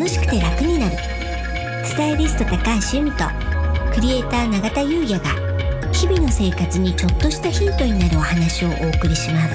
[0.00, 0.96] 楽しくて楽になる。
[1.84, 2.56] スタイリスト高
[2.90, 3.24] 橋由美と
[3.92, 5.28] クリエイター永田優也が
[5.92, 9.54] 日々の生活にちょっとしたヒントになるお話をお送りします。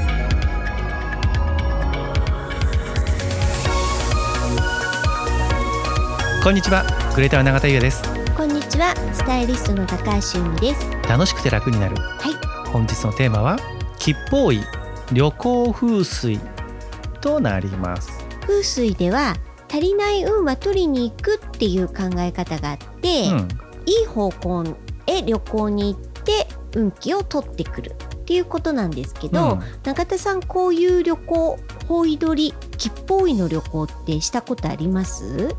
[6.44, 6.85] こんにちは
[7.15, 8.03] クリエイター永田優也です。
[8.37, 11.09] こんにちはスタイリストの高橋由美です。
[11.09, 11.96] 楽しくて楽になる。
[11.96, 12.67] はい。
[12.69, 13.57] 本日のテーマは
[13.97, 14.62] 吉報位
[15.12, 16.39] 旅行風水
[17.20, 18.12] となります。
[18.41, 19.34] 風水では
[19.70, 23.47] 足りない運は取りに行くっていう考え方があって、うん。
[23.87, 24.63] いい方向
[25.07, 29.59] へ旅行に行って運気を取ってくるっていうことなんですけど、うん。
[29.83, 35.55] 永田さんこういう旅行方位取り吉報位の旅行ってしたことあります？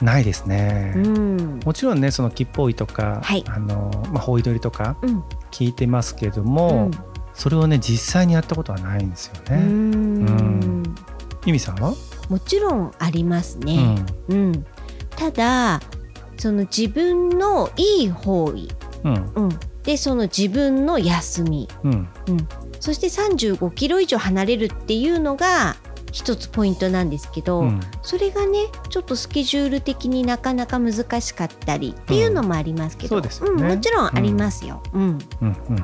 [0.00, 1.60] ないですね、うん。
[1.64, 3.42] もちろんねその吉報位とか、はい。
[3.48, 5.24] あのまあ方位取りとかうん。
[5.50, 6.90] 聞いてますけども、
[7.34, 9.56] それをね実際にやったことはないんですようん。
[9.56, 9.66] うね。
[10.28, 10.94] ん。
[11.46, 11.94] ゆみさんは、
[12.28, 14.66] もちろんありますね、うん。
[15.10, 15.80] ただ
[16.36, 18.68] その自分のいい方位、
[19.04, 19.14] うん。
[19.14, 19.44] うん。
[19.44, 21.68] うん、でその自分の休み。
[21.84, 22.08] うん。
[22.80, 25.76] そして35キロ以上離れるっていうのが
[26.12, 27.80] 一つポイントなんですけど、うん。
[28.02, 34.82] それがねちょっとスケジュール的になかなか難しかったりっていうのもありますけど、そうんもちろんありますよ。
[34.92, 35.18] うん。
[35.40, 35.56] うん。
[35.70, 35.76] うん。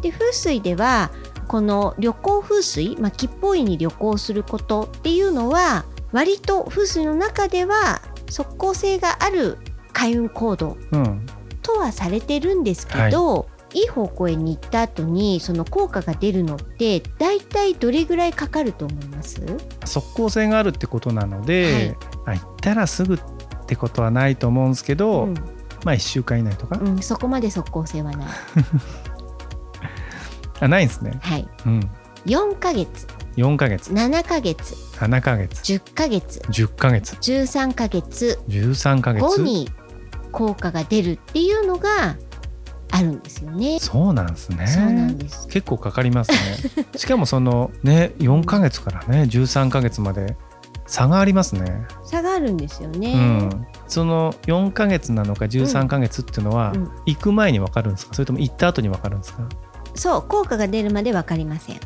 [0.00, 1.10] で風水では
[1.50, 9.58] この旅行風水、まあ、吉報位に旅行することっていうのは割と風水の中では即効性がある
[9.92, 11.26] 開運行動うん。
[11.62, 19.42] とはされてるんですけど、い、い方向へに行った後にその効果が出るのって大体どれぐらいかかると思います？
[19.84, 23.20] 即効性があるってことなので、あ行ったらすぐっ
[23.66, 25.34] てことはないと思うんですけど、うん。
[25.84, 28.28] まあ1週間以内とか、うん、そこまで即効性はない。
[30.60, 31.18] あないんですね。
[31.22, 31.48] はい。
[31.66, 31.90] うん、
[32.26, 33.92] 4ヶ月、4ヶ月。
[33.92, 35.60] 7ヶ月、7ヶ月。
[35.74, 37.14] 10ヶ月、10ヶ月。
[37.16, 38.38] 13ヶ月。
[38.48, 39.22] 13ヶ月。
[39.22, 39.68] 後に
[40.32, 42.16] 効果が出るっていうのが
[42.92, 43.78] あるんですよね。
[43.80, 44.66] そうなんですね。
[44.66, 45.46] そうなんです。
[45.48, 46.86] 結構かかりますね。
[46.96, 50.36] しかもそのね4ヶ月からね13ヶ月まで
[50.86, 53.12] 差がありますね、差があるんですよね。
[53.14, 56.90] うん、その4ヶ月なのか13ヶ月っていうのは、うん。
[57.06, 58.14] 行く前に分かるんですか？
[58.14, 59.48] それとも行った後に分かるんですか？
[60.00, 61.80] そう、効果が出るまでわかりません。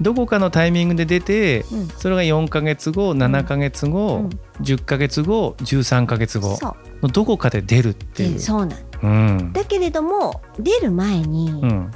[0.00, 1.88] どこかのタイミングで出てうん。
[1.88, 4.30] それが4ヶ月後7ヶ月後、うん
[4.60, 6.56] 10ヶ月後13ヶ月後。
[7.02, 8.78] のどこかで出るっていうで、そうなん。
[9.02, 11.90] うんだけれども出る前にうん、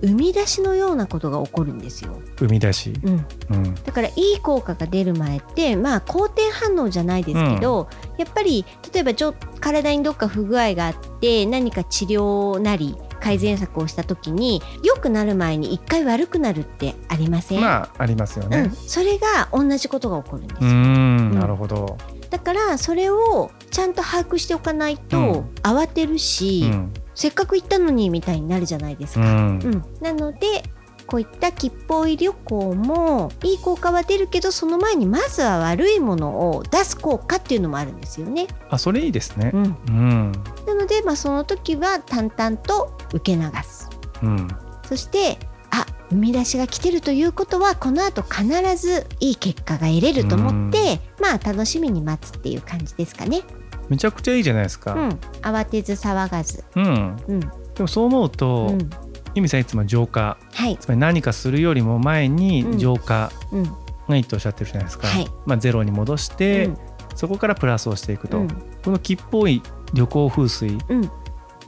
[0.00, 2.20] 生み出しのようなことが起こるんですよ。
[2.36, 3.26] 生み出し、うん。
[3.50, 7.88] うんだからいい効果が出る前ってまあ好転反応じゃないですけど、
[8.18, 18.50] やっぱり例えばちょ体にどっか不具合があって何か治療なり改善策をした時に良くなる前に一回悪くなるってありません、まあありますようん。
[18.50, 21.98] ね。、それが同じことが起こるんですうよ、んなるほど、
[22.30, 25.34] だからそれをちゃんと把握しておかないとうん。
[25.62, 26.92] 慌てるし、うん。
[27.14, 29.20] せっかく行ったのにみたいになるじゃないですか。
[29.20, 29.28] うん。
[29.28, 30.62] うん、なので
[31.08, 38.46] こういった吉報位旅行もいい効果は出るけどその前にまずは悪いものを出す効果っていうのもあるんですよね。
[38.68, 39.50] あそれいいですね。
[39.54, 39.56] う。
[39.58, 40.32] ん、うん。
[40.66, 43.88] なので、まあ、その時は淡々と受け流す。
[44.22, 44.48] うん。
[44.86, 45.38] そして
[45.70, 48.46] あ生み出しが来てるということはこの後必
[48.76, 53.42] ずいい結果が得れると思って、まあ楽しみに待つっていう感じですかね。
[53.88, 54.94] めちゃくちゃいいじゃないですか。
[54.94, 55.08] うん、
[55.42, 56.64] 慌てず騒がず。
[56.76, 57.16] うん。
[57.28, 57.48] うん、で
[57.80, 58.90] もそう思うと、うん、
[59.34, 60.38] 由美さんいつも浄化。
[60.52, 62.36] はい、つまり何かするよりも前うん。
[62.36, 63.64] に浄化うん、
[64.08, 65.06] がいいとおっしゃってるじゃないですか。
[65.06, 65.26] はい。
[65.46, 66.78] まあゼロに戻して、うん。
[67.14, 68.48] そこからプラスをしていくと、うん。
[68.84, 69.62] この吉報い
[69.94, 71.10] 旅行風水うん、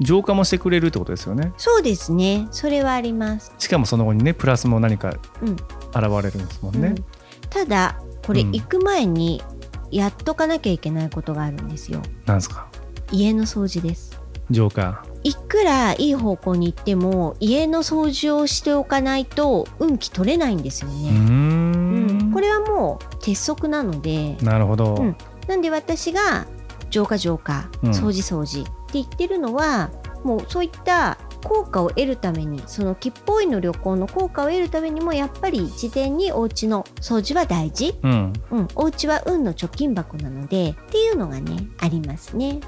[0.00, 1.52] 浄化もしてくれるってことですよね。
[1.56, 2.48] そうですね。
[2.50, 3.52] それはあります。
[3.58, 6.88] しかもその後にねプラスも何かうん現れるんですもんね。
[6.88, 7.04] うん
[7.50, 9.42] ただこれうん行く前に
[9.90, 12.68] やっとかなきゃいけないことがあるんですよなんですか？
[13.10, 15.04] 家の掃除です浄化。
[15.24, 24.94] いくらいい方向に行っても家の掃除をしておかないと運気取れないんですよね、んうんこれはもう鉄則なのでなるほど。
[24.94, 25.16] うん
[25.48, 26.46] なんで私が
[26.90, 29.90] 浄化浄化うん掃除掃除って言ってるのは、
[30.24, 37.98] もうそういった効果を得るためにその吉報位の旅行の効果を得るためにもやっぱり事前にお家の掃除は大事。
[38.02, 42.60] うん、うん、お家は運の貯金箱なのでっていうのがねありますね。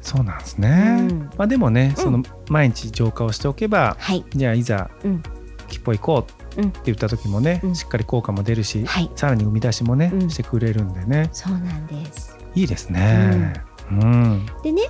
[0.00, 1.08] そうなんですね。
[1.10, 1.30] うん。
[1.36, 2.02] まあでもね、うん。
[2.02, 5.22] その毎日浄化をしておけば、はい、じゃあいざうん。
[5.66, 6.26] 吉報行こ
[6.56, 7.74] うって言った時もね、うん。
[7.74, 10.30] しっかり効果も出るし、はい、さらに生み出しもね、うん。
[10.30, 11.30] してくれるんでね。
[11.32, 12.36] そうなんです。
[12.54, 13.54] いいですね。
[13.90, 14.82] うん、でね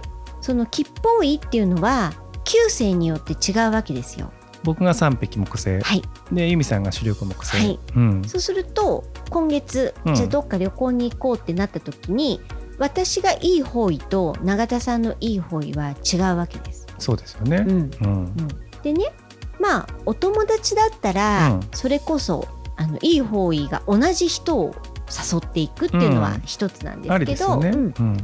[0.44, 2.12] その吉報位っていうのは
[2.44, 4.30] 九星によって違うわけですよ。
[4.62, 6.02] 僕が三匹木星、はい、
[6.32, 7.78] で由美さんが主力木星、はい。
[7.96, 12.42] うん、そうすると今月、うんじゃあどっか旅行に行こうってなった時に
[12.78, 16.86] 私がいい方位と永田さんのいい方位は違うわけです。
[16.98, 17.64] そうですよね。
[17.66, 17.72] うん。
[17.72, 17.90] うん。
[18.02, 18.48] うん、
[18.82, 19.14] でね
[19.58, 21.60] まあお友達だったら、うん。
[21.72, 22.46] それこそ
[22.76, 24.74] あのいい方位が同じ人を
[25.08, 26.42] 誘っていくっていうのはうん。
[26.44, 27.94] 一つなんであすけど、ね、うん。
[27.98, 28.16] うん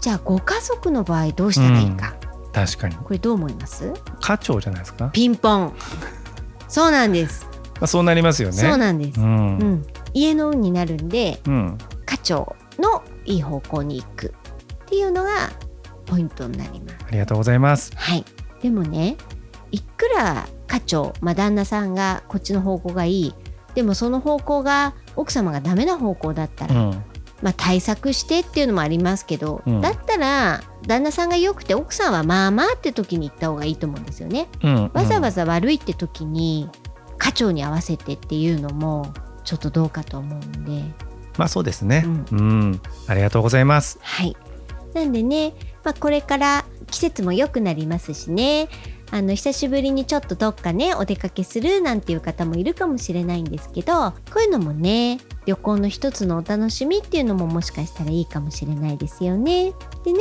[0.00, 2.14] じゃあご家族の場合どうしたらいいか、
[2.52, 2.96] 確かに。
[2.96, 3.92] これどう思います？
[4.20, 5.74] 課長じゃないですか、ピンポン。
[6.68, 8.54] そうなんです、まあ、そうなりますよね。
[8.54, 9.58] そうなんです、ううん。
[9.58, 11.78] ん家の運になるんでうん。
[12.06, 14.34] 家長のいい方向に行く
[14.84, 15.50] っていうのが
[16.06, 16.96] ポイントになります。
[17.06, 17.92] ありがとうございます。
[17.94, 18.24] はい。
[18.62, 19.16] でもね
[19.70, 23.34] いくら家長、まあ、旦那さんがこっちの方向がいい。
[23.74, 27.04] でもその方向が奥様がダメな方向だったら、うん
[27.42, 29.80] まあ、対策してっていうのもありますけど、うん。
[29.80, 34.48] だったら旦那さんが良くて奥さんはまあまあって時に行った方がいいと思うんですよね。
[34.62, 36.68] うんわざわざ悪いって時に
[37.18, 39.12] 家長に合わせてっていうのも
[39.44, 40.82] ちょっとどうかと思うんで。
[41.38, 42.04] まあそうですね。
[42.32, 43.98] ううん、ありがとうございます。
[44.02, 44.36] はい。
[44.94, 45.54] なんでね、
[45.84, 48.68] まあ、これから季節も良くなりますしね
[49.12, 59.72] あの久しぶりにちょっとどっかねお出かけするなんていう方もいるかもしれないんですけどこういうのもね旅行の一つのお楽しみっていうのももしかしたらいいかもしれないですよね。
[60.04, 60.20] でね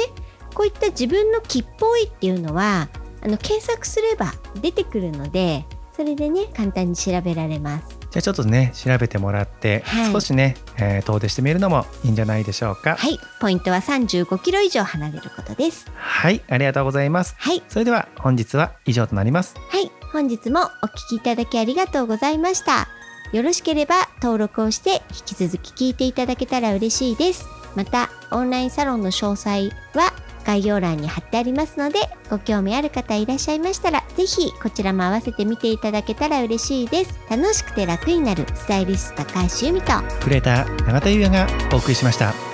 [0.56, 2.90] こういった自分の木っぽいっていうのは
[3.22, 5.66] あの検索すれば出てくるので
[5.96, 7.99] それでね簡単に調べられます。
[8.12, 10.12] じゃあちょっとね調べてもらって、はい。
[10.12, 12.96] 少しね、えー遠出してみるのもいいんじゃないでしょうか。
[12.96, 13.20] はい。
[13.40, 15.86] ポイントは35キロ以上離れることです。
[15.96, 16.42] はい。
[16.50, 17.36] ありがとうございます。
[17.38, 17.64] はい。
[17.68, 19.56] それでは本日は以上となります。
[19.70, 22.88] はい、本日もお聞きいただきありがとうございました。
[23.32, 27.46] よろしければ登録をして引き続き聞いていただけたら嬉しいです。
[27.76, 30.14] また、オンラインサロンの詳細は
[30.46, 32.00] 概要欄に貼ってありますので、
[32.30, 37.20] ご興味ある方いらっしゃいましたら、是非こちらも合わせて見ていただけたら嬉しいです。
[37.30, 42.49] 楽しくて楽になるスタイリスト高橋由美と、クレーター永田優也がお送りしました